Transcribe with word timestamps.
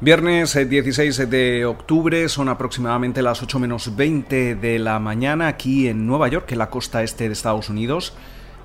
Viernes 0.00 0.54
16 0.54 1.18
eh, 1.18 1.26
de 1.26 1.66
octubre, 1.66 2.28
son 2.28 2.48
aproximadamente 2.48 3.20
las 3.20 3.42
8 3.42 3.58
menos 3.58 3.96
20 3.96 4.54
de 4.54 4.78
la 4.78 5.00
mañana 5.00 5.48
aquí 5.48 5.88
en 5.88 6.06
Nueva 6.06 6.28
York, 6.28 6.52
en 6.52 6.58
la 6.58 6.70
costa 6.70 7.02
este 7.02 7.26
de 7.26 7.32
Estados 7.32 7.68
Unidos. 7.68 8.14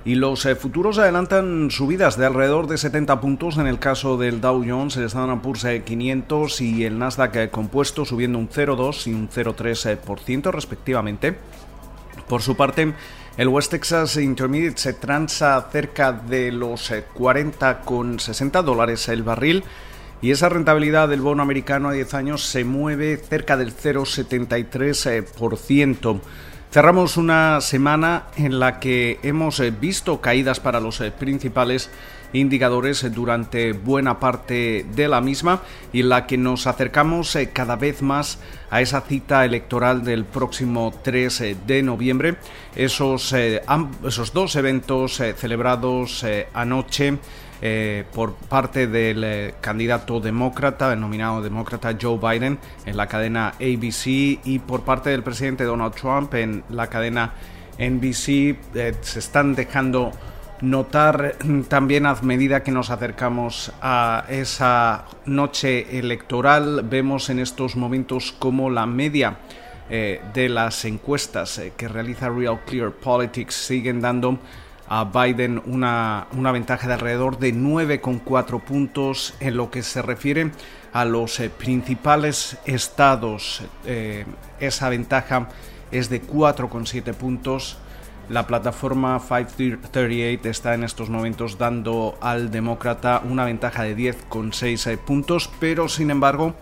Y 0.04 0.14
los 0.14 0.46
eh, 0.46 0.54
futuros 0.54 0.98
adelantan 0.98 1.72
subidas 1.72 2.16
de 2.16 2.26
alrededor 2.26 2.68
de 2.68 2.78
70 2.78 3.20
puntos 3.20 3.58
en 3.58 3.66
el 3.66 3.80
caso 3.80 4.16
del 4.16 4.40
Dow 4.40 4.64
Jones, 4.64 4.96
el 4.96 5.06
Standard 5.06 5.40
Poor's 5.40 5.66
500 5.84 6.60
eh, 6.60 6.64
y 6.64 6.84
el 6.84 7.00
Nasdaq 7.00 7.50
compuesto 7.50 8.04
subiendo 8.04 8.38
un 8.38 8.48
0,2 8.48 9.08
y 9.08 9.14
un 9.14 9.28
0,3% 9.28 10.52
respectivamente. 10.52 11.36
Por 12.28 12.42
su 12.42 12.56
parte, 12.56 12.94
el 13.36 13.48
West 13.48 13.72
Texas 13.72 14.18
Intermediate 14.18 14.78
se 14.78 14.92
transa 14.92 15.66
cerca 15.72 16.12
de 16.12 16.52
los 16.52 16.92
40,60 16.92 18.62
dólares 18.62 19.08
el 19.08 19.24
barril 19.24 19.64
y 20.24 20.30
esa 20.30 20.48
rentabilidad 20.48 21.10
del 21.10 21.20
bono 21.20 21.42
americano 21.42 21.90
a 21.90 21.92
10 21.92 22.14
años 22.14 22.42
se 22.42 22.64
mueve 22.64 23.18
cerca 23.18 23.58
del 23.58 23.76
0,73%. 23.76 26.20
Cerramos 26.70 27.18
una 27.18 27.60
semana 27.60 28.28
en 28.36 28.58
la 28.58 28.80
que 28.80 29.20
hemos 29.22 29.60
eh, 29.60 29.70
visto 29.70 30.22
caídas 30.22 30.60
para 30.60 30.80
los 30.80 31.02
eh, 31.02 31.10
principales 31.10 31.90
indicadores 32.32 33.06
durante 33.14 33.74
buena 33.74 34.18
parte 34.18 34.86
de 34.94 35.08
la 35.08 35.20
misma 35.20 35.60
y 35.92 36.00
en 36.00 36.08
la 36.08 36.26
que 36.26 36.38
nos 36.38 36.66
acercamos 36.66 37.36
eh, 37.36 37.50
cada 37.52 37.76
vez 37.76 38.00
más 38.00 38.38
a 38.70 38.80
esa 38.80 39.02
cita 39.02 39.44
electoral 39.44 40.04
del 40.04 40.24
próximo 40.24 40.94
3 41.02 41.66
de 41.66 41.82
noviembre. 41.82 42.36
Esos, 42.74 43.34
esos 43.34 44.32
dos 44.32 44.56
eventos 44.56 45.22
celebrados 45.36 46.24
anoche 46.54 47.18
eh, 47.66 48.04
por 48.12 48.34
parte 48.34 48.86
del 48.86 49.24
eh, 49.24 49.54
candidato 49.62 50.20
demócrata, 50.20 50.92
el 50.92 51.00
nominado 51.00 51.40
demócrata 51.40 51.96
Joe 51.98 52.18
Biden 52.18 52.58
en 52.84 52.94
la 52.94 53.06
cadena 53.06 53.54
ABC 53.58 54.06
y 54.44 54.60
por 54.66 54.82
parte 54.82 55.08
del 55.08 55.22
presidente 55.22 55.64
Donald 55.64 55.94
Trump 55.94 56.34
en 56.34 56.62
la 56.68 56.88
cadena 56.88 57.32
NBC 57.78 58.28
eh, 58.74 58.94
se 59.00 59.18
están 59.18 59.54
dejando 59.54 60.10
notar 60.60 61.36
también 61.68 62.04
a 62.04 62.16
medida 62.16 62.62
que 62.62 62.70
nos 62.70 62.90
acercamos 62.90 63.72
a 63.80 64.26
esa 64.28 65.06
noche 65.24 65.98
electoral. 65.98 66.84
Vemos 66.84 67.30
en 67.30 67.38
estos 67.38 67.76
momentos 67.76 68.32
como 68.38 68.68
la 68.68 68.84
media 68.84 69.38
de 69.88 70.48
las 70.48 70.84
encuestas 70.86 71.60
que 71.76 71.88
realiza 71.88 72.30
Real 72.30 72.60
Clear 72.64 72.90
Politics 72.90 73.54
siguen 73.54 74.00
dando 74.00 74.38
a 74.88 75.04
Biden 75.04 75.62
una, 75.66 76.26
ventaja 76.52 76.86
de 76.86 76.94
alrededor 76.94 77.38
de 77.38 77.54
9,4 77.54 78.60
puntos 78.60 79.34
en 79.40 79.56
lo 79.56 79.70
que 79.70 79.82
se 79.82 80.02
refiere 80.02 80.50
a 80.92 81.04
los 81.04 81.40
eh, 81.40 81.50
principales 81.50 82.58
estados. 82.64 83.62
Eh, 83.86 84.26
esa 84.60 84.88
ventaja 84.88 85.48
es 85.90 86.10
de 86.10 86.22
4,7 86.22 87.14
puntos. 87.14 87.78
La 88.28 88.46
plataforma 88.46 89.20
538 89.20 90.48
está 90.48 90.74
en 90.74 90.84
estos 90.84 91.10
momentos 91.10 91.58
dando 91.58 92.16
al 92.20 92.50
demócrata 92.50 93.22
una 93.28 93.44
ventaja 93.44 93.82
de 93.82 93.96
10,6 93.96 94.90
eh, 94.90 94.98
puntos, 94.98 95.50
pero 95.60 95.88
sin 95.88 96.10
embargo 96.10 96.54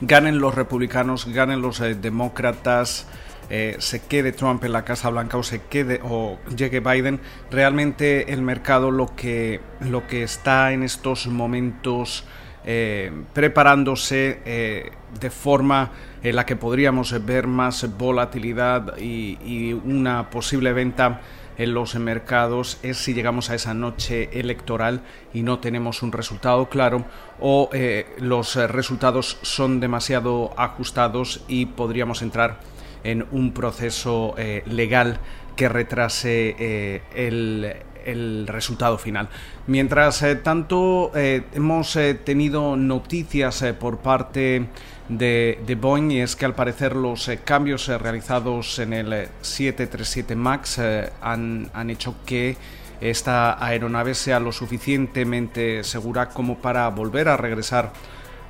ganen 0.00 0.40
los 0.40 0.54
republicanos, 0.54 1.26
ganen 1.26 1.62
los 1.62 1.78
demócratas. 1.78 3.06
Eh, 3.50 3.76
se 3.78 4.00
quede 4.00 4.32
Trump 4.32 4.64
en 4.64 4.72
la 4.72 4.84
Casa 4.84 5.10
Blanca 5.10 5.36
o 5.36 5.42
se 5.42 5.62
quede 5.62 6.00
o 6.02 6.38
llegue 6.56 6.80
Biden, 6.80 7.20
realmente 7.50 8.32
el 8.32 8.42
mercado 8.42 8.90
lo 8.90 9.14
que, 9.14 9.60
lo 9.80 10.06
que 10.06 10.22
está 10.22 10.72
en 10.72 10.82
estos 10.82 11.26
momentos 11.26 12.24
eh, 12.64 13.12
preparándose 13.34 14.40
eh, 14.46 14.92
de 15.20 15.30
forma 15.30 15.90
en 16.22 16.36
la 16.36 16.46
que 16.46 16.56
podríamos 16.56 17.24
ver 17.26 17.46
más 17.46 17.86
volatilidad 17.98 18.96
y, 18.96 19.74
una 19.84 20.30
posible 20.30 20.72
venta 20.72 21.20
en 21.58 21.74
los 21.74 21.94
mercados 21.96 22.78
es 22.82 22.96
si 22.96 23.12
llegamos 23.12 23.50
a 23.50 23.54
esa 23.54 23.74
noche 23.74 24.40
electoral 24.40 25.02
y 25.34 25.42
no 25.42 25.58
tenemos 25.60 26.02
un 26.02 26.10
resultado 26.10 26.68
claro 26.68 27.04
o 27.38 27.70
los 28.18 28.56
resultados 28.56 29.38
son 29.42 29.78
demasiado 29.78 30.52
ajustados 30.56 31.44
y 31.46 31.66
podríamos 31.66 32.22
entrar 32.22 32.58
en 33.04 33.26
un 33.30 33.52
proceso 33.52 34.34
eh, 34.36 34.62
legal 34.66 35.18
que 35.54 35.68
retrase 35.68 36.56
eh, 36.58 37.02
el, 37.14 38.46
resultado 38.46 38.98
final. 38.98 39.30
Mientras 39.66 40.22
eh, 40.22 40.36
tanto, 40.36 41.10
hemos 41.14 41.98
tenido 42.24 42.76
noticias 42.76 43.64
por 43.80 43.98
parte 43.98 44.66
de, 45.08 45.58
de, 45.66 45.74
Boeing 45.74 46.10
es 46.10 46.36
que 46.36 46.44
al 46.44 46.54
parecer 46.54 46.96
los 46.96 47.30
cambios 47.44 47.88
realizados 47.88 48.78
en 48.78 48.92
el 48.92 49.28
737 49.40 50.36
MAX 50.36 50.80
han, 51.22 51.70
han 51.72 51.88
hecho 51.88 52.16
que 52.26 52.58
esta 53.00 53.64
aeronave 53.64 54.14
sea 54.14 54.38
lo 54.38 54.52
suficientemente 54.52 55.82
segura 55.82 56.28
como 56.28 56.58
para 56.58 56.88
volver 56.88 57.28
a 57.28 57.38
regresar 57.38 57.92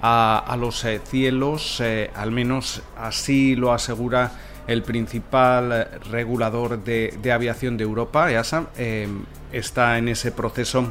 a, 0.07 0.57
los 0.59 0.85
eh, 0.85 1.01
cielos, 1.03 1.81
eh, 1.81 2.11
al 2.15 2.31
menos 2.31 2.83
así 2.95 3.57
lo 3.57 3.73
asegura 3.73 4.33
el 4.67 4.83
principal 4.83 5.73
eh, 5.73 5.87
regulador 6.11 6.85
de, 6.85 7.33
aviación 7.33 7.79
de 7.79 7.85
Europa, 7.85 8.31
EASA, 8.31 8.67
está 9.51 9.97
en 9.97 10.09
ese 10.09 10.31
proceso 10.31 10.89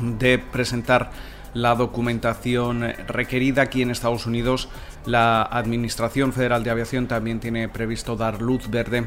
de 0.00 0.38
presentar 0.38 1.10
la 1.52 1.74
documentación 1.74 2.94
requerida 3.06 3.62
aquí 3.62 3.82
en 3.82 3.90
Estados 3.90 4.24
Unidos. 4.24 4.70
La 5.04 5.42
Administración 5.42 6.32
Federal 6.32 6.64
de 6.64 6.70
Aviación 6.70 7.06
también 7.06 7.40
tiene 7.40 7.68
previsto 7.68 8.16
dar 8.16 8.40
luz 8.40 8.70
verde 8.70 9.06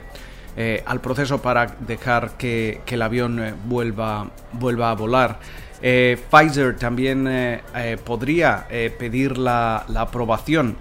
al 0.85 1.01
proceso 1.01 1.41
para 1.41 1.75
dejar 1.79 2.37
que, 2.37 2.81
que 2.85 2.95
el 2.95 3.01
avión 3.01 3.57
vuelva, 3.65 4.29
vuelva 4.53 4.91
a 4.91 4.95
volar. 4.95 5.39
Eh, 5.81 6.17
Pfizer 6.31 6.75
también 6.75 7.27
eh, 7.27 7.61
eh, 7.75 7.97
podría 8.03 8.67
pedir 8.97 9.37
la, 9.37 9.85
aprobación 9.95 10.75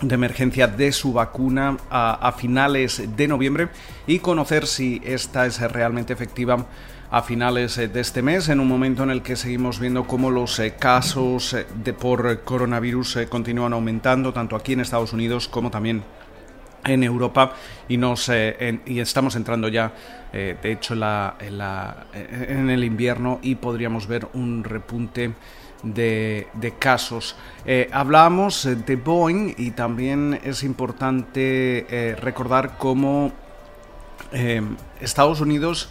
de 0.00 0.14
emergencia 0.14 0.66
de 0.66 0.92
su 0.92 1.12
vacuna 1.12 1.76
a, 1.90 2.32
finales 2.32 3.16
de 3.16 3.28
noviembre 3.28 3.68
y 4.06 4.18
conocer 4.18 4.66
si 4.66 5.00
esta 5.04 5.46
es 5.46 5.60
realmente 5.60 6.12
efectiva 6.12 6.66
a 7.10 7.22
finales 7.22 7.76
de 7.76 8.00
este 8.00 8.22
mes, 8.22 8.48
en 8.48 8.60
un 8.60 8.68
momento 8.68 9.02
en 9.02 9.10
el 9.10 9.22
que 9.22 9.34
seguimos 9.34 9.80
viendo 9.80 10.06
cómo 10.06 10.30
los 10.30 10.60
casos 10.78 11.56
de 11.82 11.92
por 11.94 12.42
coronavirus 12.44 13.20
continúan 13.28 13.72
aumentando, 13.72 14.32
tanto 14.32 14.56
aquí 14.56 14.74
en 14.74 14.80
Estados 14.80 15.12
Unidos 15.12 15.48
como 15.48 15.70
también 15.70 16.04
en 16.88 17.04
Europa 17.04 17.52
y, 17.88 17.96
nos, 17.96 18.28
eh, 18.28 18.80
y 18.86 18.98
estamos 19.00 19.36
entrando 19.36 19.68
ya, 19.68 19.92
eh, 20.32 20.56
de 20.60 20.72
hecho, 20.72 20.94
en, 20.94 22.70
el 22.70 22.84
invierno 22.84 23.38
y 23.42 23.54
podríamos 23.54 24.06
ver 24.06 24.28
un 24.32 24.64
repunte 24.64 25.34
de, 25.82 26.74
casos. 26.78 27.36
Eh, 27.64 27.88
hablábamos 27.92 28.68
de 28.86 28.96
Boeing 28.96 29.54
y 29.56 29.70
también 29.72 30.40
es 30.42 30.62
importante 30.64 32.16
recordar 32.20 32.76
cómo 32.78 33.32
Estados 35.00 35.40
Unidos 35.40 35.90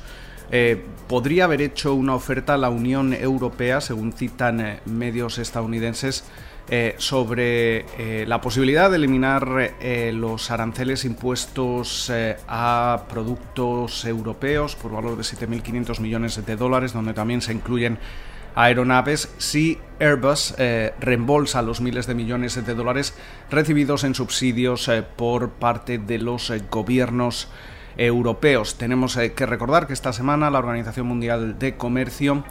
podría 1.07 1.45
haber 1.45 1.61
hecho 1.61 1.93
una 1.93 2.15
oferta 2.15 2.53
a 2.53 2.57
la 2.57 2.69
Unión 2.69 3.13
Europea, 3.13 3.81
según 3.81 4.13
citan 4.13 4.79
medios 4.85 5.37
estadounidenses, 5.37 6.23
eh, 6.69 6.95
sobre 6.97 7.85
eh, 7.97 8.25
la 8.27 8.41
posibilidad 8.41 8.89
de 8.89 8.97
eliminar 8.97 9.75
eh, 9.79 10.11
los 10.13 10.51
aranceles 10.51 11.05
impuestos 11.05 12.11
a 12.45 13.03
productos 13.07 14.03
europeos 14.03 14.75
por 14.75 14.91
valor 14.91 15.15
de 15.15 15.23
7.500 15.23 16.01
millones 16.01 16.45
de 16.45 16.55
dólares, 16.57 16.91
donde 16.91 17.13
también 17.13 17.39
se 17.39 17.53
incluyen 17.53 17.99
aeronaves 18.53 19.33
si 19.37 19.77
Airbus 20.01 20.55
reembolsa 20.99 21.61
los 21.61 21.79
miles 21.79 22.05
de 22.05 22.15
millones 22.15 22.65
de 22.65 22.73
dólares 22.73 23.13
recibidos 23.49 24.03
en 24.03 24.15
subsidios 24.15 24.91
por 25.15 25.51
parte 25.51 25.99
de 25.99 26.17
los 26.17 26.51
gobiernos 26.69 27.47
europeos. 27.47 27.76
Tenemos 28.77 29.17
que 29.35 29.45
recordar 29.47 29.87
que 29.87 29.93
esta 29.93 30.13
semana 30.13 30.51
la 30.51 30.59
Organización 30.59 31.07
Mundial 31.07 31.57
de 31.57 31.77
Comercio 31.77 32.43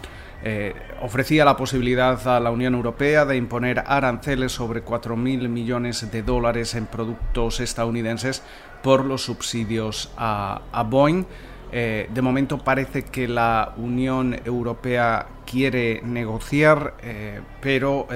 eh, 0.43 0.75
ofrecía 1.03 1.45
la 1.45 1.57
posibilidad 1.57 2.27
a 2.29 2.41
la 2.41 2.51
Unión 2.51 2.75
Europea 2.75 3.25
de 3.25 3.37
imponer 3.37 3.85
aranceles 3.87 4.53
sobre 4.53 4.85
4.000 4.85 5.49
millones 5.49 6.11
de 6.11 6.23
dólares 6.23 6.75
en 6.75 6.87
productos 6.87 7.61
estadounidenses 7.61 8.43
por 8.83 9.05
los 9.05 9.25
subsidios 9.25 10.13
a, 10.17 10.61
Boeing. 10.89 11.25
Eh, 11.73 12.09
de 12.13 12.23
momento 12.23 12.59
parece 12.59 13.05
que 13.05 13.27
la 13.27 13.73
Unión 13.77 14.37
Europea 14.45 15.27
quiere 15.47 16.01
negociar, 16.03 16.95
eh, 17.03 17.41
pero 17.61 18.07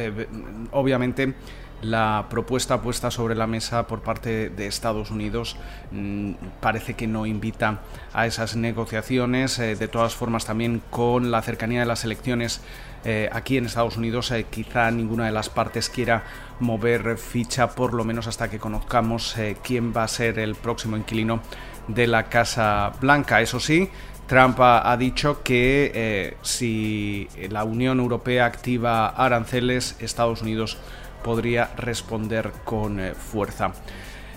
obviamente 0.72 1.34
la 1.82 2.26
propuesta 2.28 2.82
puesta 2.82 3.10
sobre 3.10 3.34
la 3.34 3.46
mesa 3.46 3.86
por 3.86 4.00
parte 4.02 4.50
de 4.50 4.66
Estados 4.66 5.10
Unidos 5.10 5.56
mm, 5.90 6.32
parece 6.60 6.94
que 6.94 7.06
no 7.06 7.26
invita 7.26 7.80
a 8.12 8.26
esas 8.26 8.56
negociaciones. 8.56 9.58
Eh, 9.58 9.76
de 9.76 9.88
todas 9.88 10.14
formas, 10.14 10.44
también 10.44 10.82
con 10.90 11.30
la 11.30 11.42
cercanía 11.42 11.80
de 11.80 11.86
las 11.86 12.04
elecciones 12.04 12.60
eh, 13.04 13.30
aquí 13.32 13.56
en 13.56 13.66
Estados 13.66 13.96
Unidos, 13.96 14.30
eh, 14.30 14.46
quizá 14.50 14.90
ninguna 14.90 15.26
de 15.26 15.32
las 15.32 15.48
partes 15.48 15.88
quiera 15.88 16.24
mover 16.60 17.16
ficha, 17.16 17.70
por 17.70 17.94
lo 17.94 18.04
menos 18.04 18.26
hasta 18.26 18.50
que 18.50 18.58
conozcamos 18.58 19.34
quién 19.62 19.94
va 19.96 20.04
a 20.04 20.08
ser 20.08 20.38
el 20.38 20.54
próximo 20.54 20.98
inquilino 20.98 21.40
de 21.88 22.06
la 22.06 22.24
Casa 22.24 22.92
Blanca. 23.00 23.40
Eso 23.40 23.58
sí, 23.58 23.88
Trump 24.26 24.58
ha, 24.60 24.94
dicho 24.98 25.42
que 25.42 26.36
si 26.42 27.28
la 27.48 27.64
Unión 27.64 27.98
Europea 27.98 28.44
activa 28.44 29.08
aranceles, 29.08 29.96
Estados 30.00 30.42
Unidos 30.42 30.76
podría 31.22 31.70
responder 31.76 32.52
con 32.64 33.00
eh, 33.00 33.14
fuerza. 33.14 33.72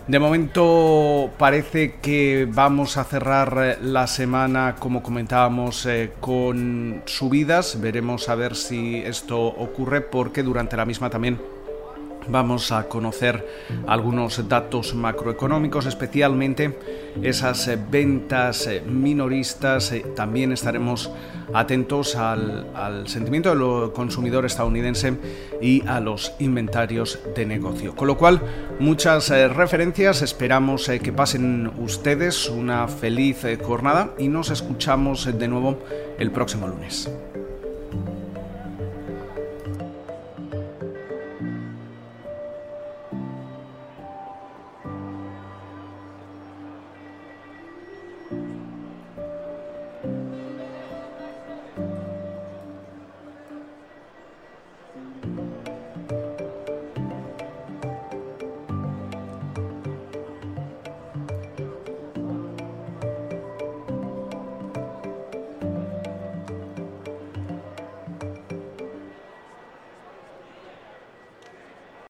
De 0.08 0.20
momento 0.20 1.32
parece 1.38 1.96
que 2.02 2.46
vamos 2.50 2.98
a 2.98 3.06
cerrar 3.06 3.58
eh, 3.62 3.78
la 3.82 4.06
semana, 4.06 4.76
como 4.78 5.02
comentábamos, 5.02 5.86
eh, 5.86 6.12
con 6.20 7.04
subidas. 7.06 7.80
Veremos 7.80 8.28
a 8.28 8.36
ver 8.36 8.56
si 8.56 8.98
esto 8.98 9.40
ocurre 9.40 10.02
porque 10.02 10.44
durante 10.44 10.76
la 10.76 10.84
misma 10.84 11.10
también 11.10 11.40
vamos 12.28 12.72
a 12.72 12.88
conocer 12.88 13.46
algunos 13.88 14.48
datos 14.48 14.94
macroeconómicos, 14.94 15.86
especialmente 15.86 16.78
esas 17.22 17.68
eh, 17.68 17.78
ventas 17.90 18.68
eh, 18.68 18.82
minoristas. 18.86 19.92
Eh, 19.92 20.06
también 20.16 20.52
estaremos 20.52 21.12
atentos 21.54 22.16
al, 22.16 23.08
sentimiento 23.08 23.50
del 23.50 23.92
consumidor 23.92 24.46
estadounidense 24.46 25.14
y 25.62 25.86
a 25.88 26.00
los 26.00 26.34
inventarios 26.40 27.20
de 27.36 27.46
negocio. 27.46 27.96
Con 27.96 28.08
lo 28.08 28.18
cual, 28.18 28.42
muchas 28.80 29.30
referencias. 29.30 30.22
Esperamos 30.22 30.90
que 31.02 31.14
pasen 31.14 31.72
ustedes 31.78 32.50
una 32.50 32.88
feliz 32.88 33.46
jornada 33.62 34.14
y 34.18 34.28
nos 34.28 34.50
escuchamos 34.50 35.38
de 35.38 35.48
nuevo 35.48 35.80
el 36.18 36.32
próximo 36.32 36.68
lunes. 36.68 37.10